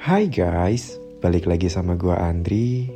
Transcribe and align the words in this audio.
Hai 0.00 0.26
guys, 0.32 0.96
balik 1.20 1.44
lagi 1.44 1.68
sama 1.68 1.92
gua 1.94 2.18
Andri. 2.18 2.88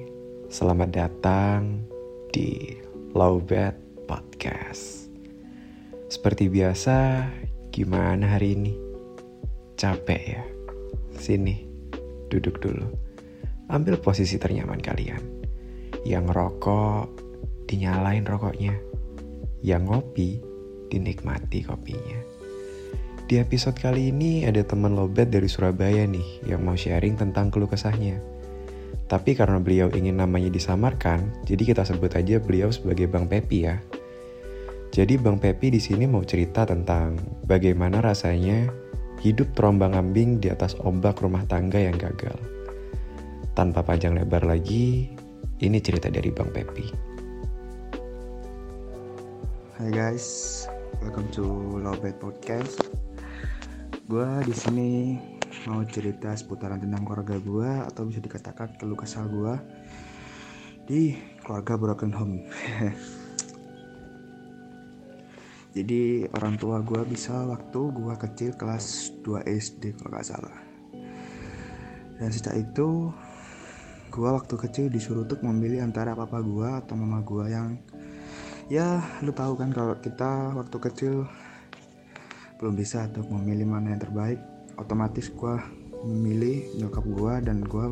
Selamat 0.51 0.91
datang 0.91 1.85
di 2.33 2.75
Lowbat 3.13 3.77
Podcast. 4.09 5.13
Seperti 6.11 6.51
biasa, 6.51 7.29
gimana 7.71 8.35
hari 8.35 8.59
ini? 8.59 8.75
Capek 9.77 10.23
ya? 10.27 10.43
Sini, 11.15 11.63
duduk 12.33 12.59
dulu. 12.59 12.89
Ambil 13.71 14.01
posisi 14.01 14.35
ternyaman 14.35 14.81
kalian. 14.81 15.23
Yang 16.09 16.27
rokok, 16.35 17.09
dinyalain 17.69 18.25
rokoknya. 18.27 18.75
Yang 19.61 19.83
ngopi, 19.87 20.31
dinikmati 20.95 21.67
kopinya. 21.67 22.23
Di 23.25 23.41
episode 23.43 23.75
kali 23.75 24.15
ini 24.15 24.47
ada 24.47 24.63
teman 24.63 24.95
lobet 24.95 25.33
dari 25.33 25.51
Surabaya 25.51 26.07
nih 26.07 26.47
yang 26.47 26.63
mau 26.63 26.79
sharing 26.79 27.19
tentang 27.19 27.51
keluh 27.51 27.67
kesahnya. 27.67 28.21
Tapi 29.11 29.37
karena 29.37 29.59
beliau 29.61 29.91
ingin 29.93 30.21
namanya 30.21 30.49
disamarkan, 30.49 31.33
jadi 31.45 31.75
kita 31.75 31.83
sebut 31.85 32.15
aja 32.15 32.41
beliau 32.41 32.69
sebagai 32.73 33.09
Bang 33.09 33.29
Pepi 33.29 33.65
ya. 33.65 33.77
Jadi 34.95 35.19
Bang 35.19 35.43
Pepi 35.43 35.75
di 35.75 35.81
sini 35.83 36.07
mau 36.07 36.23
cerita 36.23 36.69
tentang 36.69 37.19
bagaimana 37.49 37.99
rasanya 37.99 38.71
hidup 39.25 39.57
terombang-ambing 39.57 40.39
di 40.39 40.53
atas 40.53 40.77
ombak 40.85 41.19
rumah 41.25 41.43
tangga 41.49 41.81
yang 41.81 41.97
gagal. 41.97 42.37
Tanpa 43.57 43.81
panjang 43.81 44.13
lebar 44.15 44.45
lagi, 44.45 45.09
ini 45.65 45.79
cerita 45.81 46.13
dari 46.13 46.29
Bang 46.29 46.53
Pepi. 46.53 46.87
Hai 49.81 49.91
guys, 49.91 50.65
welcome 51.03 51.27
to 51.35 51.43
Lowbat 51.83 52.23
Podcast. 52.23 52.79
Gue 54.07 54.29
di 54.47 54.55
sini 54.55 55.19
mau 55.67 55.83
cerita 55.83 56.31
seputaran 56.39 56.79
tentang 56.79 57.03
keluarga 57.03 57.35
gue 57.43 57.71
atau 57.91 58.07
bisa 58.07 58.23
dikatakan 58.23 58.79
keluh 58.79 58.95
kesal 58.95 59.27
gue 59.27 59.55
di 60.87 61.19
keluarga 61.43 61.75
broken 61.75 62.13
home. 62.15 62.47
Jadi 65.75 66.31
orang 66.31 66.55
tua 66.63 66.79
gue 66.79 67.03
bisa 67.11 67.43
waktu 67.43 67.81
gue 67.91 68.15
kecil 68.15 68.55
kelas 68.55 69.19
2 69.27 69.51
SD 69.51 69.99
kalau 69.99 70.15
gak 70.15 70.31
salah. 70.31 70.59
Dan 72.23 72.31
sejak 72.31 72.55
itu 72.55 73.11
gue 74.15 74.31
waktu 74.31 74.55
kecil 74.55 74.87
disuruh 74.87 75.27
untuk 75.27 75.43
memilih 75.43 75.83
antara 75.83 76.15
papa 76.15 76.39
gue 76.39 76.69
atau 76.71 76.95
mama 76.95 77.19
gue 77.27 77.51
yang 77.51 77.83
ya 78.73 79.03
lu 79.21 79.33
tahu 79.33 79.61
kan 79.61 79.71
kalau 79.73 79.97
kita 80.01 80.57
waktu 80.57 80.77
kecil 80.81 81.15
belum 82.61 82.75
bisa 82.79 83.05
untuk 83.11 83.29
memilih 83.29 83.69
mana 83.69 83.93
yang 83.93 84.03
terbaik. 84.03 84.41
Otomatis 84.75 85.31
gue 85.31 85.55
memilih 86.03 86.67
nyokap 86.81 87.05
gue 87.07 87.35
dan 87.47 87.63
gue 87.63 87.87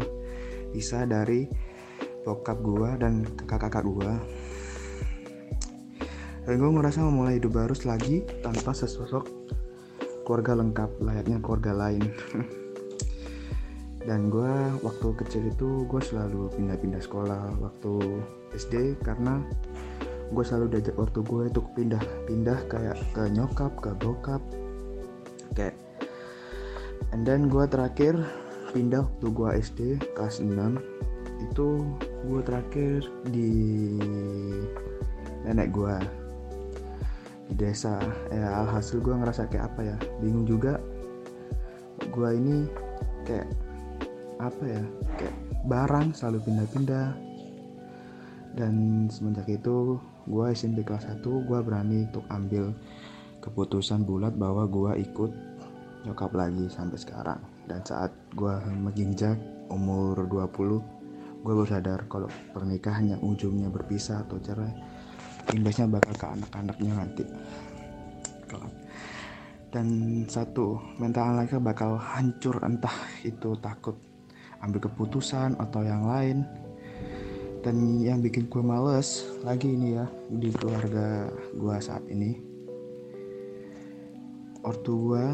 bisa 0.73 1.05
dari 1.05 1.47
bokap 2.23 2.59
gue 2.59 2.91
dan 2.99 3.27
kakak-kakak 3.39 3.85
gue 3.87 4.13
dan 6.43 6.59
gue 6.59 6.71
ngerasa 6.75 7.07
memulai 7.07 7.39
hidup 7.39 7.55
baru 7.55 7.75
lagi 7.87 8.27
tanpa 8.43 8.75
sesosok 8.75 9.31
keluarga 10.27 10.59
lengkap 10.59 10.91
layaknya 10.99 11.39
keluarga 11.39 11.73
lain. 11.75 12.03
Dan 14.03 14.35
gue 14.35 14.51
waktu 14.83 15.09
kecil 15.15 15.47
itu 15.47 15.87
gue 15.87 16.03
selalu 16.03 16.51
pindah-pindah 16.59 16.99
sekolah 16.99 17.55
waktu 17.63 18.19
SD 18.59 18.99
karena 19.07 19.39
gue 20.33 20.45
selalu 20.45 20.67
diajak 20.77 20.97
waktu 20.97 21.21
gue 21.21 21.43
untuk 21.53 21.67
pindah-pindah 21.77 22.59
kayak 22.73 22.97
ke 23.13 23.23
nyokap 23.29 23.73
ke 23.79 23.93
bokap. 24.01 24.41
Kayak 25.53 25.77
and 27.13 27.29
then 27.29 27.53
gue 27.53 27.65
terakhir 27.69 28.17
pindah 28.73 29.05
waktu 29.05 29.29
gue 29.29 29.49
SD 29.61 29.81
kelas 30.17 30.41
6 30.41 30.49
itu 31.45 31.69
gue 32.25 32.41
terakhir 32.47 33.05
di 33.29 33.53
nenek 35.45 35.69
gue 35.77 35.97
di 37.53 37.55
desa. 37.61 38.01
Ya 38.33 38.65
alhasil 38.65 39.05
gue 39.05 39.13
ngerasa 39.13 39.53
kayak 39.53 39.77
apa 39.77 39.81
ya 39.93 39.97
bingung 40.25 40.49
juga. 40.49 40.81
Gue 42.09 42.33
ini 42.33 42.65
kayak 43.29 43.53
apa 44.41 44.65
ya 44.65 44.83
kayak 45.21 45.37
barang 45.69 46.17
selalu 46.17 46.41
pindah-pindah. 46.49 47.13
Dan 48.53 49.09
semenjak 49.09 49.49
itu 49.49 49.97
gue 50.29 50.47
SMP 50.55 50.87
kelas 50.87 51.09
1 51.09 51.23
gue 51.23 51.59
berani 51.63 52.07
untuk 52.07 52.25
ambil 52.31 52.71
keputusan 53.43 54.07
bulat 54.07 54.35
bahwa 54.39 54.67
gue 54.71 55.03
ikut 55.03 55.31
nyokap 56.07 56.31
lagi 56.35 56.67
sampai 56.71 56.99
sekarang. 56.99 57.41
Dan 57.67 57.83
saat 57.87 58.11
gue 58.35 58.55
menginjak 58.79 59.39
umur 59.71 60.27
20 60.27 61.43
gue 61.43 61.53
baru 61.59 61.67
sadar 61.67 62.07
kalau 62.07 62.31
pernikahan 62.55 63.19
yang 63.19 63.21
ujungnya 63.23 63.67
berpisah 63.67 64.23
atau 64.23 64.39
cerai 64.39 64.71
imbasnya 65.51 65.91
bakal 65.91 66.15
ke 66.15 66.27
anak-anaknya 66.39 66.93
nanti. 66.95 67.25
Dan 69.73 69.89
satu 70.29 70.79
mental 71.01 71.35
anaknya 71.35 71.59
bakal 71.59 71.97
hancur 71.97 72.61
entah 72.63 72.95
itu 73.25 73.57
takut 73.59 73.97
ambil 74.63 74.87
keputusan 74.87 75.59
atau 75.59 75.83
yang 75.83 76.07
lain 76.07 76.47
dan 77.63 78.03
yang 78.03 78.19
bikin 78.19 78.51
gue 78.51 78.59
males 78.59 79.23
lagi 79.47 79.71
ini 79.71 79.95
ya 79.95 80.07
di 80.35 80.51
keluarga 80.51 81.31
gue 81.55 81.77
saat 81.79 82.03
ini. 82.11 82.43
Ortu 84.67 85.11
gue 85.11 85.27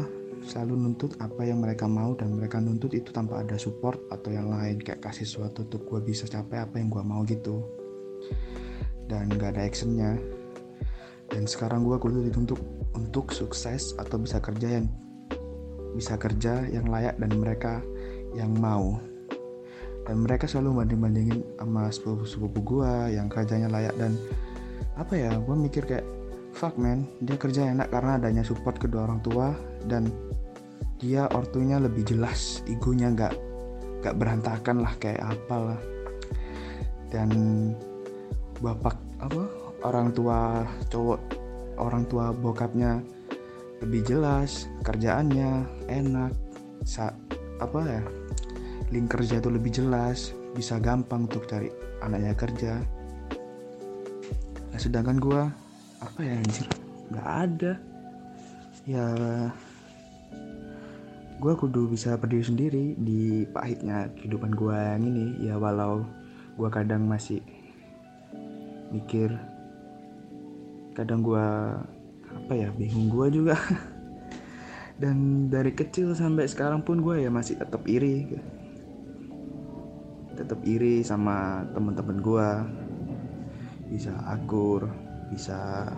selalu 0.45 0.73
nuntut 0.77 1.17
apa 1.19 1.41
yang 1.45 1.61
mereka 1.61 1.89
mau 1.89 2.13
dan 2.13 2.37
mereka 2.37 2.61
nuntut 2.61 2.93
itu 2.93 3.09
tanpa 3.09 3.41
ada 3.41 3.57
support 3.57 3.97
atau 4.13 4.29
yang 4.29 4.49
lain 4.49 4.77
kayak 4.77 5.01
kasih 5.01 5.25
sesuatu 5.25 5.65
untuk 5.65 5.85
gue 5.89 5.99
bisa 6.05 6.29
capai 6.29 6.61
apa 6.61 6.77
yang 6.77 6.93
gue 6.93 7.01
mau 7.01 7.25
gitu. 7.25 7.65
Dan 9.09 9.33
gak 9.33 9.57
ada 9.57 9.65
actionnya. 9.65 10.13
Dan 11.29 11.49
sekarang 11.49 11.85
gue 11.85 11.97
kudu 11.97 12.25
dituntut 12.29 12.61
untuk 12.93 13.33
sukses 13.33 13.93
atau 13.97 14.21
bisa 14.21 14.37
kerja 14.37 14.81
yang 14.81 14.85
bisa 15.97 16.13
kerja 16.17 16.69
yang 16.69 16.85
layak 16.85 17.17
dan 17.17 17.33
mereka 17.33 17.81
yang 18.37 18.53
mau 18.53 19.01
dan 20.09 20.25
mereka 20.25 20.49
selalu 20.49 20.81
banding-bandingin 20.81 21.45
sama 21.61 21.93
sepupu-sepupu 21.93 22.59
gue 22.65 23.13
yang 23.13 23.29
kerjanya 23.29 23.69
layak 23.69 23.93
dan 23.93 24.17
apa 24.97 25.13
ya 25.13 25.37
gue 25.37 25.53
mikir 25.53 25.85
kayak 25.85 26.01
fuck 26.57 26.73
man 26.81 27.05
dia 27.21 27.37
kerja 27.37 27.69
enak 27.69 27.93
karena 27.93 28.17
adanya 28.17 28.41
support 28.41 28.81
kedua 28.81 29.05
orang 29.05 29.21
tua 29.21 29.53
dan 29.85 30.09
dia 30.97 31.29
ortunya 31.29 31.77
lebih 31.77 32.09
jelas 32.09 32.65
egonya 32.65 33.13
nggak 33.13 33.33
nggak 34.01 34.17
berantakan 34.17 34.81
lah 34.81 34.97
kayak 34.97 35.21
apalah 35.21 35.77
dan 37.13 37.29
bapak 38.65 38.97
apa 39.21 39.45
orang 39.85 40.09
tua 40.09 40.65
cowok 40.89 41.21
orang 41.77 42.03
tua 42.09 42.33
bokapnya 42.33 42.97
lebih 43.85 44.01
jelas 44.09 44.65
kerjaannya 44.81 45.69
enak 45.85 46.33
sa 46.81 47.13
apa 47.61 47.79
ya 47.85 48.01
link 48.89 49.07
kerja 49.09 49.37
itu 49.37 49.49
lebih 49.53 49.69
jelas 49.69 50.33
bisa 50.57 50.81
gampang 50.81 51.29
untuk 51.29 51.45
cari 51.45 51.69
anaknya 52.01 52.33
kerja. 52.33 52.73
Nah 54.73 54.79
sedangkan 54.79 55.17
gue 55.21 55.41
apa 56.01 56.19
ya 56.25 56.33
anjir? 56.41 56.67
Nggak 57.13 57.29
ada. 57.29 57.73
Ya 58.89 59.05
gue 61.39 61.53
kudu 61.53 61.93
bisa 61.93 62.17
berdiri 62.17 62.45
sendiri 62.45 62.85
di 62.97 63.45
pahitnya 63.53 64.09
kehidupan 64.17 64.57
gue 64.57 64.73
yang 64.73 65.05
ini. 65.05 65.25
Ya 65.45 65.61
walau 65.61 66.01
gue 66.57 66.69
kadang 66.73 67.05
masih 67.05 67.45
mikir 68.89 69.29
kadang 70.97 71.21
gue 71.21 71.45
apa 72.25 72.53
ya 72.57 72.73
bingung 72.73 73.13
gue 73.13 73.27
juga. 73.37 73.53
Dan 74.99 75.47
dari 75.47 75.71
kecil 75.71 76.11
sampai 76.11 76.49
sekarang 76.49 76.83
pun 76.83 76.99
gue 76.99 77.23
ya 77.23 77.31
masih 77.31 77.55
tetap 77.55 77.85
iri 77.87 78.27
tetap 80.39 80.63
iri 80.63 81.03
sama 81.03 81.67
temen-temen 81.75 82.23
gue 82.23 82.49
bisa 83.91 84.15
akur 84.23 84.87
bisa 85.27 85.91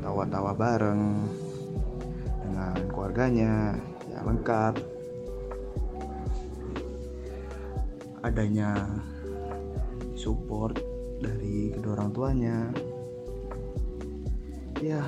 tawa-tawa 0.00 0.56
bareng 0.56 1.28
dengan 2.44 2.76
keluarganya 2.88 3.76
ya 4.08 4.20
lengkap. 4.24 4.74
Adanya 8.24 8.72
support 10.16 10.80
dari 11.20 11.68
kedua 11.76 12.00
orang 12.00 12.10
tuanya. 12.16 12.58
Ya 14.80 15.04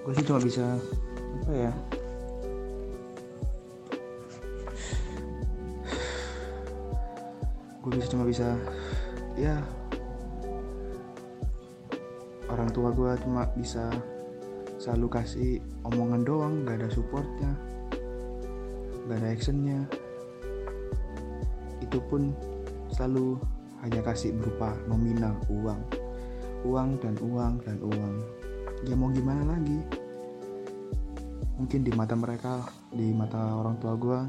gue 0.00 0.12
sih 0.16 0.24
cuma 0.24 0.40
bisa 0.40 0.76
apa 1.44 1.52
ya 1.52 1.72
gue 7.90 7.98
bisa 7.98 8.08
cuma 8.14 8.22
bisa 8.22 8.54
ya 9.34 9.58
orang 12.46 12.70
tua 12.70 12.94
gue 12.94 13.10
cuma 13.26 13.50
bisa 13.58 13.90
selalu 14.78 15.10
kasih 15.10 15.58
omongan 15.82 16.22
doang 16.22 16.54
nggak 16.62 16.86
ada 16.86 16.88
supportnya 16.88 17.50
nggak 19.10 19.26
ada 19.26 19.34
actionnya. 19.34 19.80
Itu 21.82 21.98
pun 22.06 22.30
selalu 22.94 23.42
hanya 23.82 24.06
kasih 24.06 24.30
berupa 24.38 24.78
nominal 24.86 25.34
uang. 25.50 25.82
Uang 26.62 26.94
dan 27.02 27.18
uang 27.18 27.58
dan 27.66 27.82
uang. 27.82 28.14
Ya 28.86 28.94
mau 28.94 29.10
gimana 29.10 29.42
lagi? 29.50 29.82
Mungkin 31.58 31.82
di 31.82 31.90
mata 31.90 32.14
mereka 32.14 32.70
di 32.94 33.10
mata 33.10 33.58
orang 33.58 33.82
tua 33.82 33.98
gue 33.98 34.20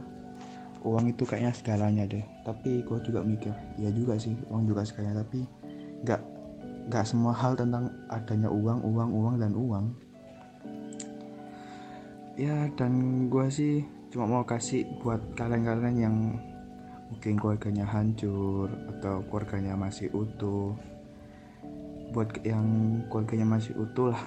uang 0.81 1.13
itu 1.13 1.23
kayaknya 1.25 1.53
segalanya 1.53 2.03
deh. 2.09 2.25
Tapi 2.41 2.81
gue 2.81 2.97
juga 3.05 3.21
mikir 3.21 3.53
ya 3.77 3.89
juga 3.93 4.17
sih 4.17 4.33
uang 4.49 4.65
juga 4.65 4.81
segalanya. 4.85 5.21
Tapi 5.21 5.45
nggak 6.01 6.21
nggak 6.89 7.05
semua 7.05 7.33
hal 7.37 7.53
tentang 7.53 7.93
adanya 8.09 8.49
uang 8.49 8.81
uang 8.81 9.09
uang 9.13 9.35
dan 9.37 9.53
uang. 9.53 9.85
Ya 12.39 12.69
dan 12.73 13.25
gue 13.29 13.45
sih 13.53 13.85
cuma 14.11 14.27
mau 14.27 14.43
kasih 14.43 14.83
buat 14.99 15.21
kalian-kalian 15.37 15.95
yang 15.95 16.15
mungkin 17.11 17.35
keluarganya 17.37 17.85
hancur 17.85 18.71
atau 18.97 19.21
keluarganya 19.29 19.77
masih 19.77 20.09
utuh. 20.11 20.73
Buat 22.11 22.43
yang 22.43 22.65
keluarganya 23.07 23.47
masih 23.47 23.77
utuh 23.77 24.11
lah. 24.11 24.23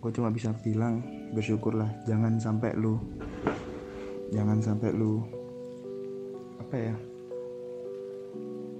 Gue 0.00 0.10
cuma 0.16 0.32
bisa 0.32 0.50
bilang 0.64 1.04
bersyukurlah 1.36 1.92
jangan 2.08 2.40
sampai 2.40 2.72
lu 2.72 2.96
jangan 4.30 4.58
sampai 4.62 4.90
lu 4.94 5.20
apa 6.62 6.76
ya 6.78 6.96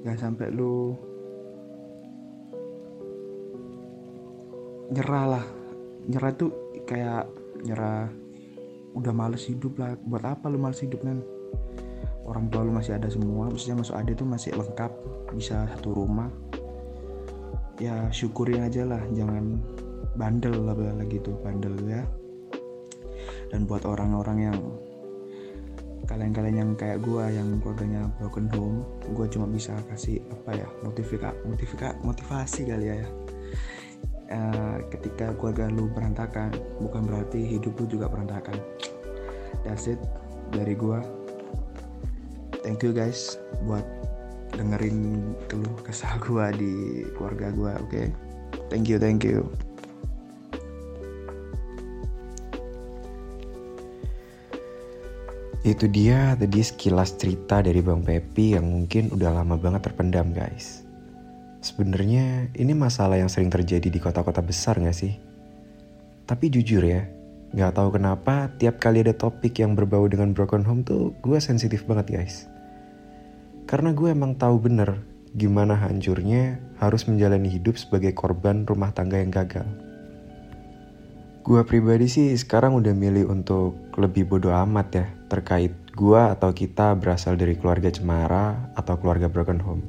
jangan 0.06 0.18
sampai 0.30 0.48
lu 0.54 0.96
nyerah 4.90 5.38
lah. 5.38 5.46
Nyerah 6.10 6.32
tuh 6.34 6.50
kayak 6.84 7.30
nyerah 7.62 8.10
udah 8.98 9.12
males 9.14 9.46
hidup 9.46 9.78
lah. 9.78 9.94
Buat 10.02 10.26
apa 10.26 10.50
lu 10.50 10.58
males 10.58 10.82
hidup 10.82 11.00
kan 11.06 11.22
orang 12.26 12.46
tua 12.50 12.62
lu 12.62 12.70
masih 12.74 12.94
ada 12.94 13.10
semua 13.10 13.50
maksudnya 13.50 13.82
masuk 13.82 13.96
ada 13.96 14.12
tuh 14.14 14.28
masih 14.28 14.50
lengkap 14.54 14.92
bisa 15.34 15.66
satu 15.70 15.94
rumah. 15.94 16.30
Ya 17.80 18.10
syukurin 18.12 18.66
aja 18.66 18.84
lah 18.84 19.00
jangan 19.14 19.56
bandel 20.18 20.52
lah 20.66 20.76
lagi 20.76 21.22
tuh 21.22 21.38
bandel 21.40 21.74
ya. 21.86 22.02
Dan 23.50 23.66
buat 23.66 23.82
orang-orang 23.82 24.38
yang 24.50 24.58
kalian-kalian 26.10 26.56
yang 26.58 26.70
kayak 26.74 26.98
gue 26.98 27.24
yang 27.30 27.62
keluarganya 27.62 28.10
broken 28.18 28.50
home 28.50 28.82
gue 29.14 29.26
cuma 29.30 29.46
bisa 29.46 29.78
kasih 29.86 30.18
apa 30.26 30.58
ya 30.58 30.68
motivika 30.82 31.30
motivika 31.46 31.94
motivasi 32.02 32.66
kali 32.66 32.90
ya 32.90 33.06
uh, 34.30 34.78
ketika 34.90 35.34
keluarga 35.36 35.70
lu 35.70 35.90
berantakan 35.90 36.54
bukan 36.78 37.06
berarti 37.06 37.42
hidup 37.58 37.76
lu 37.78 37.86
juga 37.86 38.06
berantakan. 38.08 38.56
That's 39.66 39.90
it 39.90 40.00
dari 40.54 40.72
gua. 40.78 41.04
Thank 42.64 42.86
you 42.86 42.94
guys 42.94 43.36
buat 43.66 43.84
dengerin 44.54 45.32
keluh 45.46 45.74
kesah 45.84 46.18
gua 46.22 46.50
di 46.54 47.04
keluarga 47.14 47.52
gua 47.54 47.72
oke? 47.78 47.90
Okay? 47.90 48.08
thank 48.70 48.90
you 48.90 48.98
thank 48.98 49.22
you 49.22 49.69
Itu 55.60 55.92
dia 55.92 56.40
tadi 56.40 56.64
sekilas 56.64 57.20
cerita 57.20 57.60
dari 57.60 57.84
Bang 57.84 58.00
Pepi 58.00 58.56
yang 58.56 58.64
mungkin 58.64 59.12
udah 59.12 59.28
lama 59.28 59.60
banget 59.60 59.92
terpendam 59.92 60.32
guys. 60.32 60.88
Sebenarnya 61.60 62.48
ini 62.56 62.72
masalah 62.72 63.20
yang 63.20 63.28
sering 63.28 63.52
terjadi 63.52 63.92
di 63.92 64.00
kota-kota 64.00 64.40
besar 64.40 64.80
gak 64.80 64.96
sih? 64.96 65.20
Tapi 66.24 66.48
jujur 66.48 66.80
ya, 66.80 67.04
gak 67.52 67.76
tahu 67.76 68.00
kenapa 68.00 68.48
tiap 68.56 68.80
kali 68.80 69.04
ada 69.04 69.12
topik 69.12 69.60
yang 69.60 69.76
berbau 69.76 70.08
dengan 70.08 70.32
broken 70.32 70.64
home 70.64 70.80
tuh 70.80 71.12
gue 71.20 71.36
sensitif 71.36 71.84
banget 71.84 72.08
guys. 72.08 72.48
Karena 73.68 73.92
gue 73.92 74.16
emang 74.16 74.40
tahu 74.40 74.64
bener 74.64 74.96
gimana 75.36 75.76
hancurnya 75.76 76.56
harus 76.80 77.04
menjalani 77.04 77.52
hidup 77.52 77.76
sebagai 77.76 78.16
korban 78.16 78.64
rumah 78.64 78.96
tangga 78.96 79.20
yang 79.20 79.28
gagal. 79.28 79.68
Gue 81.44 81.60
pribadi 81.68 82.08
sih 82.08 82.32
sekarang 82.32 82.80
udah 82.80 82.96
milih 82.96 83.28
untuk 83.28 83.76
lebih 84.00 84.24
bodoh 84.24 84.56
amat 84.56 84.88
ya 84.96 85.19
terkait 85.30 85.70
gue 85.94 86.20
atau 86.20 86.50
kita 86.50 86.98
berasal 86.98 87.38
dari 87.38 87.54
keluarga 87.54 87.86
cemara 87.88 88.58
atau 88.74 88.98
keluarga 88.98 89.30
broken 89.30 89.62
home. 89.62 89.86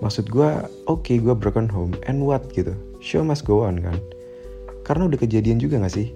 Maksud 0.00 0.30
gue 0.30 0.48
oke 0.88 1.04
okay, 1.04 1.16
gue 1.18 1.34
broken 1.34 1.66
home 1.66 1.92
and 2.06 2.22
what 2.22 2.46
gitu? 2.54 2.72
Show 3.02 3.26
must 3.26 3.44
go 3.44 3.66
on 3.66 3.82
kan? 3.82 3.98
Karena 4.86 5.10
udah 5.10 5.18
kejadian 5.18 5.60
juga 5.60 5.82
gak 5.82 5.92
sih? 5.92 6.14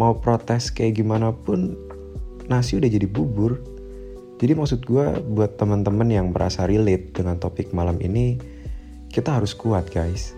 Mau 0.00 0.16
protes 0.18 0.72
kayak 0.72 0.98
gimana 0.98 1.30
pun 1.30 1.76
nasi 2.48 2.80
udah 2.80 2.88
jadi 2.88 3.06
bubur. 3.06 3.60
Jadi 4.42 4.58
maksud 4.58 4.82
gue 4.82 5.22
buat 5.22 5.54
teman-teman 5.54 6.08
yang 6.10 6.34
merasa 6.34 6.66
relate 6.66 7.14
dengan 7.14 7.38
topik 7.38 7.70
malam 7.70 8.00
ini 8.02 8.40
kita 9.12 9.38
harus 9.38 9.54
kuat 9.54 9.86
guys. 9.92 10.34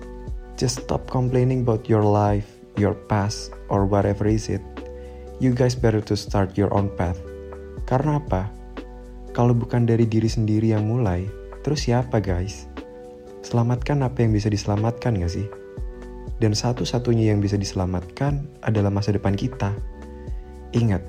Just 0.60 0.84
stop 0.84 1.08
complaining 1.08 1.64
about 1.64 1.88
your 1.88 2.04
life 2.04 2.50
your 2.74 2.98
past 3.06 3.54
or 3.70 3.86
whatever 3.86 4.26
is 4.26 4.50
it. 4.50 4.62
You 5.38 5.54
guys 5.54 5.78
better 5.78 6.02
to 6.10 6.14
start 6.18 6.58
your 6.58 6.70
own 6.74 6.90
path 6.94 7.33
karena 7.84 8.20
apa 8.20 8.50
kalau 9.36 9.52
bukan 9.52 9.88
dari 9.88 10.08
diri 10.08 10.28
sendiri 10.28 10.72
yang 10.72 10.88
mulai 10.88 11.28
terus 11.64 11.88
siapa 11.88 12.20
guys 12.20 12.68
Selamatkan 13.44 14.00
apa 14.00 14.24
yang 14.24 14.32
bisa 14.32 14.48
diselamatkan 14.48 15.20
gak 15.20 15.36
sih? 15.36 15.44
Dan 16.40 16.56
satu-satunya 16.56 17.30
yang 17.30 17.44
bisa 17.44 17.60
diselamatkan 17.60 18.48
adalah 18.64 18.88
masa 18.88 19.12
depan 19.12 19.36
kita. 19.36 19.76
Ingat, 20.72 21.04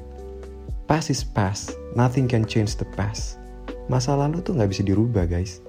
past 0.86 1.08
is 1.08 1.24
past, 1.24 1.80
nothing 1.96 2.28
can 2.28 2.44
change 2.44 2.76
the 2.76 2.86
past. 3.00 3.40
Masa 3.88 4.20
lalu 4.20 4.44
tuh 4.44 4.60
gak 4.60 4.68
bisa 4.68 4.84
dirubah 4.84 5.24
guys. 5.32 5.64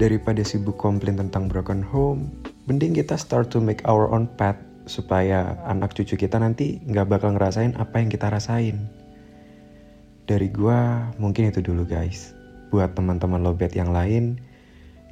Daripada 0.00 0.40
sibuk 0.40 0.80
komplain 0.80 1.20
tentang 1.20 1.44
broken 1.44 1.84
home, 1.84 2.32
mending 2.64 2.96
kita 2.96 3.20
start 3.20 3.52
to 3.52 3.60
make 3.60 3.84
our 3.84 4.08
own 4.08 4.24
path 4.40 4.56
supaya 4.88 5.60
anak 5.68 5.92
cucu 5.92 6.18
kita 6.18 6.42
nanti 6.42 6.82
nggak 6.90 7.06
bakal 7.06 7.36
ngerasain 7.36 7.76
apa 7.78 8.02
yang 8.02 8.08
kita 8.10 8.32
rasain. 8.32 9.01
Dari 10.32 10.48
gua 10.48 11.12
mungkin 11.20 11.52
itu 11.52 11.60
dulu 11.60 11.84
guys. 11.84 12.32
Buat 12.72 12.96
teman-teman 12.96 13.44
lobet 13.44 13.76
yang 13.76 13.92
lain, 13.92 14.40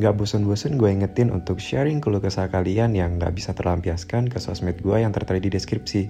Gak 0.00 0.16
bosan-bosan 0.16 0.80
gue 0.80 0.88
ingetin 0.88 1.28
untuk 1.28 1.60
sharing 1.60 2.00
keluh 2.00 2.24
kesah 2.24 2.48
kalian 2.48 2.96
yang 2.96 3.20
gak 3.20 3.36
bisa 3.36 3.52
terlampiaskan 3.52 4.32
ke 4.32 4.40
sosmed 4.40 4.80
gue 4.80 4.96
yang 4.96 5.12
tertera 5.12 5.36
di 5.36 5.52
deskripsi. 5.52 6.08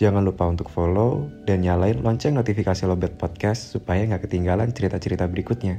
Jangan 0.00 0.24
lupa 0.24 0.48
untuk 0.48 0.72
follow 0.72 1.28
dan 1.44 1.60
nyalain 1.60 2.00
lonceng 2.00 2.40
notifikasi 2.40 2.88
Lobet 2.88 3.20
Podcast 3.20 3.76
supaya 3.76 4.08
gak 4.08 4.24
ketinggalan 4.24 4.72
cerita-cerita 4.72 5.28
berikutnya. 5.28 5.76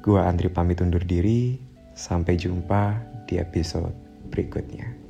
Gue 0.00 0.16
Andri 0.16 0.48
pamit 0.48 0.80
undur 0.80 1.04
diri, 1.04 1.60
sampai 1.92 2.40
jumpa 2.40 2.96
di 3.28 3.36
episode 3.36 3.92
berikutnya. 4.32 5.01